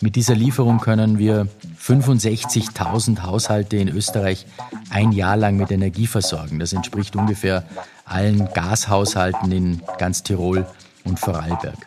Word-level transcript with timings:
Mit 0.00 0.16
dieser 0.16 0.34
Lieferung 0.34 0.80
können 0.80 1.18
wir 1.18 1.48
65.000 1.80 3.22
Haushalte 3.22 3.76
in 3.76 3.88
Österreich 3.88 4.46
ein 4.90 5.12
Jahr 5.12 5.36
lang 5.36 5.56
mit 5.56 5.70
Energie 5.70 6.06
versorgen. 6.06 6.58
Das 6.58 6.72
entspricht 6.72 7.16
ungefähr 7.16 7.64
allen 8.04 8.48
Gashaushalten 8.52 9.50
in 9.52 9.82
ganz 9.98 10.22
Tirol 10.22 10.66
und 11.04 11.18
Vorarlberg. 11.18 11.78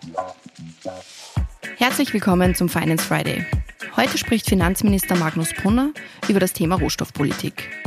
Herzlich 1.77 2.13
willkommen 2.13 2.53
zum 2.53 2.69
Finance 2.69 3.03
Friday. 3.03 3.45
Heute 3.95 4.17
spricht 4.17 4.47
Finanzminister 4.47 5.15
Magnus 5.15 5.53
Brunner 5.53 5.91
über 6.27 6.39
das 6.39 6.53
Thema 6.53 6.75
Rohstoffpolitik. 6.75 7.80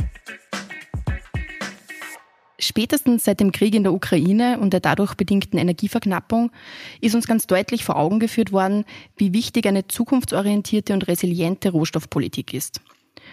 Spätestens 2.77 3.23
seit 3.23 3.39
dem 3.39 3.53
Krieg 3.53 3.73
in 3.73 3.83
der 3.83 3.93
Ukraine 3.93 4.59
und 4.59 4.73
der 4.73 4.81
dadurch 4.81 5.13
bedingten 5.13 5.57
Energieverknappung 5.57 6.51
ist 6.99 7.15
uns 7.15 7.25
ganz 7.25 7.47
deutlich 7.47 7.85
vor 7.85 7.95
Augen 7.95 8.19
geführt 8.19 8.51
worden, 8.51 8.83
wie 9.15 9.31
wichtig 9.31 9.65
eine 9.65 9.87
zukunftsorientierte 9.87 10.91
und 10.91 11.07
resiliente 11.07 11.69
Rohstoffpolitik 11.69 12.53
ist. 12.53 12.81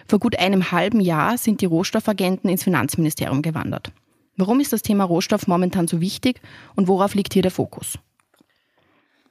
Vor 0.07 0.21
gut 0.21 0.39
einem 0.39 0.71
halben 0.71 1.01
Jahr 1.01 1.39
sind 1.39 1.61
die 1.61 1.67
Rohstoffagenten 1.67 2.49
ins 2.49 2.63
Finanzministerium 2.63 3.43
gewandert. 3.43 3.91
Warum 4.37 4.61
ist 4.61 4.73
das 4.73 4.83
Thema 4.83 5.03
Rohstoff 5.03 5.49
momentan 5.49 5.89
so 5.89 6.01
wichtig 6.01 6.41
und 6.77 6.87
worauf 6.87 7.17
liegt 7.17 7.33
hier 7.33 7.43
der 7.43 7.51
Fokus? 7.51 7.99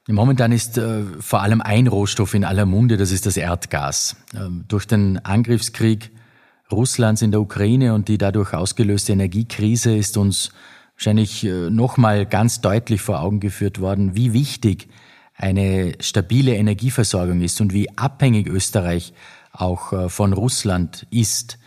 Momentan 0.09 0.51
ist 0.51 0.77
äh, 0.77 1.03
vor 1.21 1.41
allem 1.41 1.61
ein 1.61 1.87
Rohstoff 1.87 2.33
in 2.33 2.43
aller 2.43 2.65
Munde, 2.65 2.97
das 2.97 3.13
ist 3.13 3.25
das 3.25 3.37
Erdgas. 3.37 4.17
Ähm, 4.35 4.65
durch 4.67 4.85
den 4.85 5.23
Angriffskrieg 5.23 6.11
Russlands 6.71 7.21
in 7.21 7.31
der 7.31 7.41
Ukraine 7.41 7.93
und 7.93 8.07
die 8.07 8.17
dadurch 8.17 8.53
ausgelöste 8.53 9.13
Energiekrise 9.13 9.95
ist 9.95 10.17
uns 10.17 10.51
wahrscheinlich 10.95 11.43
äh, 11.43 11.69
nochmal 11.69 12.25
ganz 12.25 12.61
deutlich 12.61 13.01
vor 13.01 13.21
Augen 13.21 13.39
geführt 13.39 13.79
worden, 13.79 14.15
wie 14.15 14.33
wichtig 14.33 14.87
eine 15.35 15.93
stabile 15.99 16.55
Energieversorgung 16.55 17.41
ist 17.41 17.59
und 17.61 17.73
wie 17.73 17.89
abhängig 17.97 18.47
Österreich 18.47 19.13
auch 19.51 19.93
äh, 19.93 20.09
von 20.09 20.33
Russland 20.33 21.07
ist. 21.09 21.57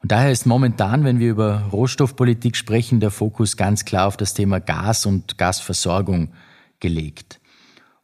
Und 0.00 0.12
daher 0.12 0.30
ist 0.30 0.46
momentan, 0.46 1.04
wenn 1.04 1.18
wir 1.18 1.30
über 1.30 1.64
Rohstoffpolitik 1.72 2.56
sprechen, 2.56 3.00
der 3.00 3.10
Fokus 3.10 3.56
ganz 3.56 3.84
klar 3.84 4.06
auf 4.06 4.16
das 4.16 4.34
Thema 4.34 4.60
Gas 4.60 5.06
und 5.06 5.38
Gasversorgung 5.38 6.30
gelegt. 6.78 7.40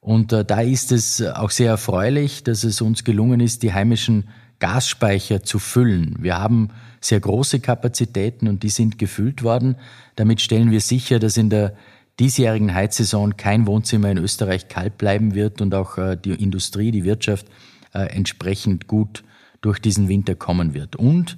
Und 0.01 0.33
äh, 0.33 0.45
da 0.45 0.61
ist 0.61 0.91
es 0.93 1.23
auch 1.23 1.51
sehr 1.51 1.71
erfreulich, 1.71 2.43
dass 2.43 2.65
es 2.65 2.81
uns 2.81 3.05
gelungen 3.05 3.41
ist, 3.41 3.63
die 3.63 3.73
heimischen 3.73 4.29
Gasspeicher 4.59 5.43
zu 5.43 5.59
füllen. 5.59 6.17
Wir 6.21 6.39
haben 6.39 6.71
sehr 7.01 7.21
große 7.21 7.61
Kapazitäten 7.61 8.49
und 8.49 8.63
die 8.63 8.71
sind 8.71 8.99
gefüllt 8.99 9.43
worden. 9.43 9.77
Damit 10.17 10.41
stellen 10.41 10.71
wir 10.71 10.81
sicher, 10.81 11.19
dass 11.19 11.37
in 11.37 11.51
der 11.51 11.75
diesjährigen 12.21 12.75
Heizsaison 12.75 13.37
kein 13.37 13.67
Wohnzimmer 13.67 14.11
in 14.11 14.19
Österreich 14.19 14.69
kalt 14.69 14.99
bleiben 14.99 15.35
wird 15.35 15.61
und 15.61 15.75
auch 15.75 15.99
äh, 15.99 16.17
die 16.17 16.31
Industrie, 16.31 16.91
die 16.91 17.05
Wirtschaft 17.05 17.47
äh, 17.93 18.07
entsprechend 18.07 18.87
gut 18.87 19.25
durch 19.61 19.81
diesen 19.81 20.09
Winter 20.09 20.35
kommen 20.35 20.75
wird. 20.75 20.97
Und 20.97 21.37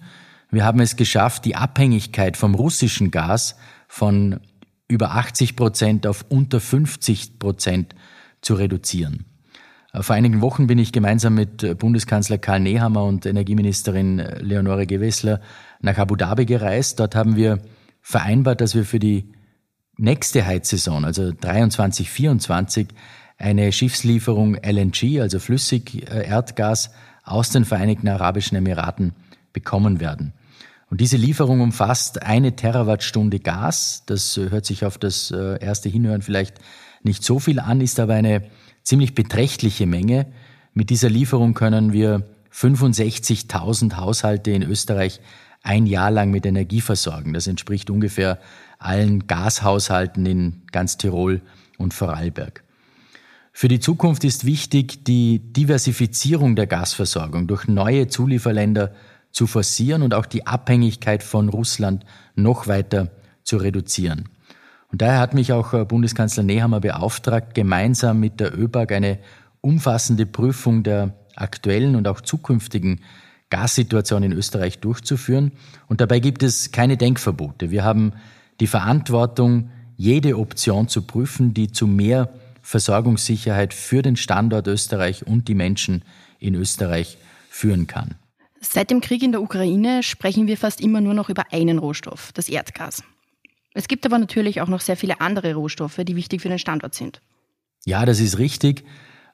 wir 0.50 0.64
haben 0.64 0.80
es 0.80 0.96
geschafft, 0.96 1.44
die 1.44 1.56
Abhängigkeit 1.56 2.36
vom 2.36 2.54
russischen 2.54 3.10
Gas 3.10 3.56
von 3.88 4.40
über 4.88 5.12
80 5.12 5.56
Prozent 5.56 6.06
auf 6.06 6.24
unter 6.28 6.60
50 6.60 7.38
Prozent 7.38 7.94
zu 8.40 8.54
reduzieren. 8.54 9.24
Äh, 9.96 10.02
vor 10.02 10.16
einigen 10.16 10.40
Wochen 10.40 10.66
bin 10.66 10.78
ich 10.78 10.92
gemeinsam 10.92 11.34
mit 11.34 11.62
äh, 11.62 11.74
Bundeskanzler 11.74 12.38
Karl 12.38 12.60
Nehammer 12.60 13.04
und 13.04 13.26
Energieministerin 13.26 14.18
äh, 14.18 14.38
Leonore 14.38 14.86
Gewessler 14.86 15.40
nach 15.80 15.98
Abu 15.98 16.16
Dhabi 16.16 16.46
gereist. 16.46 17.00
Dort 17.00 17.14
haben 17.14 17.36
wir 17.36 17.60
vereinbart, 18.02 18.60
dass 18.60 18.74
wir 18.74 18.84
für 18.84 18.98
die 18.98 19.32
nächste 19.96 20.44
Heizsaison, 20.44 21.04
also 21.04 21.32
23, 21.32 22.10
24, 22.10 22.88
eine 23.38 23.72
Schiffslieferung 23.72 24.56
LNG, 24.56 25.20
also 25.20 25.38
Flüssigerdgas, 25.38 26.90
aus 27.24 27.50
den 27.50 27.64
Vereinigten 27.64 28.08
Arabischen 28.08 28.56
Emiraten 28.56 29.12
bekommen 29.52 30.00
werden. 30.00 30.32
Und 30.88 31.00
diese 31.00 31.16
Lieferung 31.16 31.60
umfasst 31.60 32.22
eine 32.22 32.54
Terawattstunde 32.54 33.40
Gas. 33.40 34.04
Das 34.06 34.36
hört 34.36 34.64
sich 34.64 34.84
auf 34.84 34.96
das 34.96 35.32
erste 35.32 35.88
Hinhören 35.88 36.22
vielleicht 36.22 36.60
nicht 37.06 37.24
so 37.24 37.38
viel 37.38 37.58
an, 37.58 37.80
ist 37.80 37.98
aber 37.98 38.14
eine 38.14 38.42
ziemlich 38.82 39.14
beträchtliche 39.14 39.86
Menge. 39.86 40.26
Mit 40.74 40.90
dieser 40.90 41.08
Lieferung 41.08 41.54
können 41.54 41.94
wir 41.94 42.26
65.000 42.52 43.96
Haushalte 43.96 44.50
in 44.50 44.62
Österreich 44.62 45.20
ein 45.62 45.86
Jahr 45.86 46.10
lang 46.10 46.30
mit 46.30 46.46
Energie 46.46 46.80
versorgen. 46.80 47.32
Das 47.32 47.46
entspricht 47.46 47.90
ungefähr 47.90 48.38
allen 48.78 49.26
Gashaushalten 49.26 50.26
in 50.26 50.62
ganz 50.70 50.98
Tirol 50.98 51.40
und 51.78 51.94
Vorarlberg. 51.94 52.62
Für 53.52 53.68
die 53.68 53.80
Zukunft 53.80 54.22
ist 54.24 54.44
wichtig, 54.44 55.04
die 55.04 55.38
Diversifizierung 55.38 56.56
der 56.56 56.66
Gasversorgung 56.66 57.46
durch 57.46 57.66
neue 57.66 58.06
Zulieferländer 58.06 58.92
zu 59.32 59.46
forcieren 59.46 60.02
und 60.02 60.14
auch 60.14 60.26
die 60.26 60.46
Abhängigkeit 60.46 61.22
von 61.22 61.48
Russland 61.48 62.04
noch 62.34 62.66
weiter 62.66 63.10
zu 63.44 63.56
reduzieren. 63.56 64.28
Und 64.92 65.02
daher 65.02 65.18
hat 65.18 65.34
mich 65.34 65.52
auch 65.52 65.72
äh, 65.72 65.84
Bundeskanzler 65.84 66.42
Nehammer 66.42 66.80
beauftragt, 66.80 67.54
gemeinsam 67.54 68.20
mit 68.20 68.40
der 68.40 68.56
ÖBAG 68.56 68.92
eine 68.92 69.18
umfassende 69.60 70.26
Prüfung 70.26 70.82
der 70.82 71.14
aktuellen 71.34 71.96
und 71.96 72.08
auch 72.08 72.20
zukünftigen 72.20 73.00
Gassituation 73.50 74.22
in 74.22 74.32
Österreich 74.32 74.78
durchzuführen. 74.78 75.52
Und 75.88 76.00
dabei 76.00 76.20
gibt 76.20 76.42
es 76.42 76.72
keine 76.72 76.96
Denkverbote. 76.96 77.70
Wir 77.70 77.84
haben 77.84 78.12
die 78.60 78.66
Verantwortung, 78.66 79.70
jede 79.96 80.38
Option 80.38 80.88
zu 80.88 81.02
prüfen, 81.02 81.54
die 81.54 81.70
zu 81.70 81.86
mehr 81.86 82.30
Versorgungssicherheit 82.62 83.72
für 83.74 84.02
den 84.02 84.16
Standort 84.16 84.66
Österreich 84.66 85.26
und 85.26 85.48
die 85.48 85.54
Menschen 85.54 86.02
in 86.38 86.54
Österreich 86.54 87.18
führen 87.48 87.86
kann. 87.86 88.16
Seit 88.60 88.90
dem 88.90 89.00
Krieg 89.00 89.22
in 89.22 89.32
der 89.32 89.42
Ukraine 89.42 90.02
sprechen 90.02 90.46
wir 90.46 90.56
fast 90.56 90.80
immer 90.80 91.00
nur 91.00 91.14
noch 91.14 91.28
über 91.28 91.44
einen 91.52 91.78
Rohstoff, 91.78 92.32
das 92.32 92.48
Erdgas. 92.48 93.02
Es 93.76 93.88
gibt 93.88 94.06
aber 94.06 94.18
natürlich 94.18 94.62
auch 94.62 94.68
noch 94.68 94.80
sehr 94.80 94.96
viele 94.96 95.20
andere 95.20 95.54
Rohstoffe, 95.54 96.00
die 96.02 96.16
wichtig 96.16 96.40
für 96.40 96.48
den 96.48 96.58
Standort 96.58 96.94
sind. 96.94 97.20
Ja, 97.84 98.06
das 98.06 98.20
ist 98.20 98.38
richtig. 98.38 98.84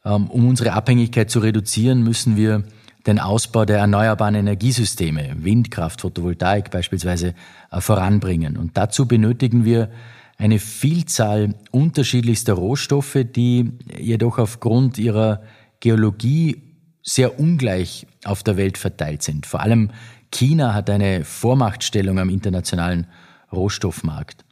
Ähm, 0.05 0.29
um 0.29 0.49
unsere 0.49 0.73
Abhängigkeit 0.73 1.31
zu 1.31 1.39
reduzieren, 1.39 2.03
müssen 2.03 2.37
wir 2.37 2.65
den 3.07 3.21
Ausbau 3.21 3.65
der 3.65 3.79
erneuerbaren 3.79 4.35
Energiesysteme, 4.35 5.37
Windkraft, 5.39 6.01
Photovoltaik 6.01 6.73
beispielsweise, 6.73 7.35
äh, 7.71 7.81
voranbringen. 7.81 8.57
Und 8.57 8.77
dazu 8.77 9.07
benötigen 9.07 9.65
wir 9.65 9.91
eine 10.39 10.59
Vielzahl 10.59 11.55
unterschiedlichster 11.71 12.55
Rohstoffe, 12.55 13.19
die 13.25 13.71
jedoch 13.97 14.39
aufgrund 14.39 14.99
ihrer 14.99 15.43
Geologie 15.79 16.63
sehr 17.05 17.39
ungleich 17.39 18.09
auf 18.25 18.43
der 18.43 18.57
Welt 18.57 18.77
verteilt 18.77 19.23
sind. 19.23 19.47
Vor 19.47 19.61
allem 19.61 19.91
China 20.33 20.75
hat 20.75 20.91
eine 20.91 21.25
Vormachtstellung 21.25 22.19
am 22.19 22.29
internationalen 22.29 23.07
Rohstoffmarkt. 23.53 24.45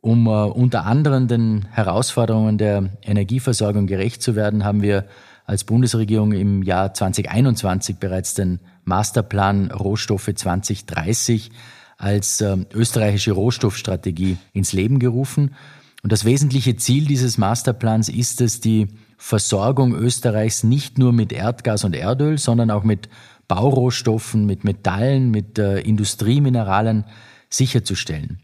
Um 0.00 0.26
äh, 0.26 0.30
unter 0.30 0.84
anderem 0.84 1.28
den 1.28 1.66
Herausforderungen 1.70 2.58
der 2.58 2.90
Energieversorgung 3.02 3.86
gerecht 3.86 4.22
zu 4.22 4.34
werden, 4.34 4.64
haben 4.64 4.82
wir 4.82 5.06
als 5.44 5.64
Bundesregierung 5.64 6.32
im 6.32 6.62
Jahr 6.62 6.94
2021 6.94 7.96
bereits 7.96 8.34
den 8.34 8.60
Masterplan 8.84 9.70
Rohstoffe 9.70 10.30
2030 10.34 11.50
als 11.98 12.40
äh, 12.40 12.56
österreichische 12.74 13.32
Rohstoffstrategie 13.32 14.38
ins 14.52 14.72
Leben 14.72 14.98
gerufen. 14.98 15.54
Und 16.02 16.10
das 16.10 16.24
wesentliche 16.24 16.76
Ziel 16.76 17.06
dieses 17.06 17.38
Masterplans 17.38 18.08
ist 18.08 18.40
es, 18.40 18.60
die 18.60 18.88
Versorgung 19.16 19.94
Österreichs 19.94 20.64
nicht 20.64 20.98
nur 20.98 21.12
mit 21.12 21.32
Erdgas 21.32 21.84
und 21.84 21.94
Erdöl, 21.94 22.38
sondern 22.38 22.72
auch 22.72 22.82
mit 22.82 23.08
Baurohstoffen, 23.46 24.46
mit 24.46 24.64
Metallen, 24.64 25.30
mit 25.30 25.60
äh, 25.60 25.78
Industriemineralen 25.78 27.04
sicherzustellen. 27.52 28.40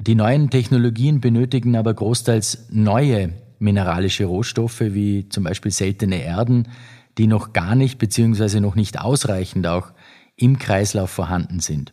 Die 0.00 0.14
neuen 0.14 0.50
Technologien 0.50 1.20
benötigen 1.20 1.76
aber 1.76 1.92
großteils 1.92 2.68
neue 2.70 3.32
mineralische 3.58 4.26
Rohstoffe, 4.26 4.80
wie 4.80 5.28
zum 5.28 5.44
Beispiel 5.44 5.72
seltene 5.72 6.22
Erden, 6.22 6.68
die 7.16 7.26
noch 7.26 7.52
gar 7.52 7.74
nicht 7.74 7.98
beziehungsweise 7.98 8.60
noch 8.60 8.76
nicht 8.76 9.00
ausreichend 9.00 9.66
auch 9.66 9.90
im 10.36 10.58
Kreislauf 10.58 11.10
vorhanden 11.10 11.58
sind. 11.58 11.92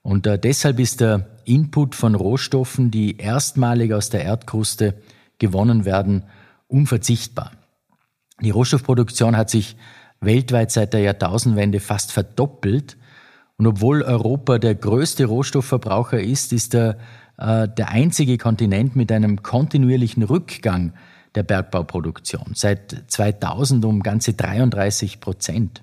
Und 0.00 0.26
äh, 0.26 0.38
deshalb 0.38 0.78
ist 0.78 1.00
der 1.00 1.26
Input 1.44 1.94
von 1.94 2.14
Rohstoffen, 2.14 2.90
die 2.90 3.18
erstmalig 3.18 3.92
aus 3.92 4.08
der 4.08 4.24
Erdkruste 4.24 4.94
gewonnen 5.38 5.84
werden, 5.84 6.22
unverzichtbar. 6.68 7.52
Die 8.40 8.50
Rohstoffproduktion 8.50 9.36
hat 9.36 9.50
sich 9.50 9.76
weltweit 10.20 10.70
seit 10.70 10.94
der 10.94 11.00
Jahrtausendwende 11.00 11.80
fast 11.80 12.12
verdoppelt 12.12 12.96
und 13.58 13.66
obwohl 13.66 14.02
Europa 14.02 14.58
der 14.58 14.74
größte 14.74 15.24
Rohstoffverbraucher 15.26 16.20
ist, 16.20 16.52
ist 16.52 16.74
er 16.74 16.98
äh, 17.38 17.68
der 17.68 17.90
einzige 17.90 18.38
Kontinent 18.38 18.96
mit 18.96 19.10
einem 19.10 19.42
kontinuierlichen 19.42 20.22
Rückgang 20.22 20.92
der 21.34 21.42
Bergbauproduktion. 21.42 22.52
Seit 22.54 23.04
2000 23.08 23.84
um 23.84 24.02
ganze 24.02 24.34
33 24.34 25.20
Prozent. 25.20 25.82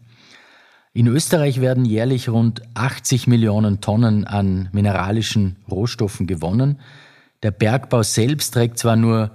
In 0.93 1.07
Österreich 1.07 1.61
werden 1.61 1.85
jährlich 1.85 2.29
rund 2.29 2.61
80 2.75 3.25
Millionen 3.25 3.81
Tonnen 3.81 4.25
an 4.25 4.69
mineralischen 4.73 5.55
Rohstoffen 5.69 6.27
gewonnen. 6.27 6.79
Der 7.41 7.51
Bergbau 7.51 8.03
selbst 8.03 8.53
trägt 8.53 8.77
zwar 8.77 8.95
nur 8.95 9.31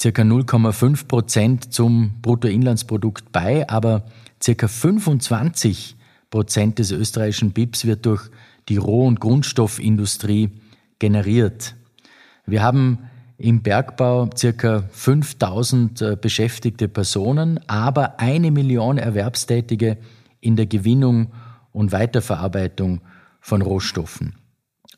circa 0.00 0.22
0,5 0.22 1.06
Prozent 1.06 1.72
zum 1.72 2.20
Bruttoinlandsprodukt 2.22 3.30
bei, 3.30 3.68
aber 3.68 4.06
circa 4.42 4.66
25 4.66 5.96
Prozent 6.30 6.78
des 6.78 6.90
österreichischen 6.90 7.52
BIPs 7.52 7.84
wird 7.84 8.06
durch 8.06 8.30
die 8.68 8.76
Roh- 8.76 9.06
und 9.06 9.20
Grundstoffindustrie 9.20 10.50
generiert. 10.98 11.74
Wir 12.46 12.62
haben 12.62 13.10
im 13.38 13.62
Bergbau 13.62 14.30
circa 14.36 14.84
5000 14.90 16.02
äh, 16.02 16.16
beschäftigte 16.20 16.88
Personen, 16.88 17.60
aber 17.68 18.18
eine 18.18 18.50
Million 18.50 18.98
Erwerbstätige 18.98 19.98
in 20.40 20.56
der 20.56 20.66
Gewinnung 20.66 21.32
und 21.72 21.92
Weiterverarbeitung 21.92 23.02
von 23.40 23.62
Rohstoffen. 23.62 24.36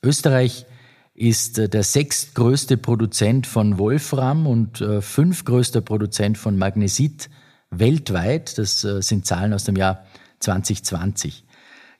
Österreich 0.02 0.66
ist 1.14 1.58
äh, 1.58 1.68
der 1.68 1.82
sechstgrößte 1.82 2.76
Produzent 2.76 3.46
von 3.46 3.78
Wolfram 3.78 4.46
und 4.46 4.80
äh, 4.80 5.02
fünfgrößter 5.02 5.80
Produzent 5.80 6.38
von 6.38 6.56
Magnesit 6.56 7.28
weltweit. 7.70 8.56
Das 8.56 8.80
sind 8.80 9.26
Zahlen 9.26 9.52
aus 9.52 9.64
dem 9.64 9.76
Jahr 9.76 10.04
2020. 10.40 11.44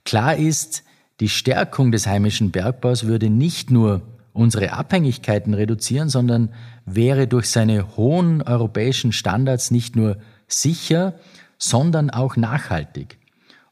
Klar 0.05 0.37
ist, 0.37 0.85
die 1.21 1.29
Stärkung 1.29 1.93
des 1.93 2.07
heimischen 2.07 2.51
Bergbaus 2.51 3.07
würde 3.07 3.29
nicht 3.29 3.71
nur 3.71 4.03
unsere 4.33 4.73
Abhängigkeiten 4.73 5.53
reduzieren, 5.53 6.09
sondern 6.09 6.51
wäre 6.87 7.27
durch 7.27 7.51
seine 7.51 7.97
hohen 7.97 8.41
europäischen 8.43 9.13
Standards 9.13 9.71
nicht 9.71 9.97
nur 9.97 10.19
sicher, 10.47 11.15
sondern 11.59 12.11
auch 12.11 12.37
nachhaltig. 12.37 13.19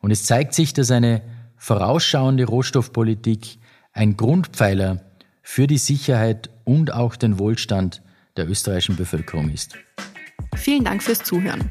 Und 0.00 0.10
es 0.10 0.24
zeigt 0.24 0.54
sich, 0.54 0.74
dass 0.74 0.90
eine 0.90 1.22
vorausschauende 1.56 2.44
Rohstoffpolitik 2.44 3.58
ein 3.92 4.16
Grundpfeiler 4.16 5.00
für 5.42 5.66
die 5.66 5.78
Sicherheit 5.78 6.50
und 6.64 6.92
auch 6.92 7.16
den 7.16 7.38
Wohlstand 7.38 8.02
der 8.36 8.48
österreichischen 8.48 8.96
Bevölkerung 8.96 9.50
ist. 9.50 9.76
Vielen 10.56 10.84
Dank 10.84 11.02
fürs 11.02 11.20
Zuhören. 11.20 11.70